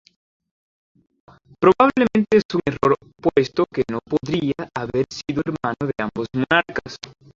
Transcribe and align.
Probablemente 1.59 2.37
es 2.37 2.43
un 2.55 2.61
error 2.65 2.95
puesto 3.21 3.67
que 3.71 3.83
no 3.91 3.99
podría 4.03 4.55
haber 4.75 5.05
sido 5.11 5.43
hermano 5.45 5.77
de 5.81 5.91
ambos 5.99 6.25
monarcas. 6.33 6.97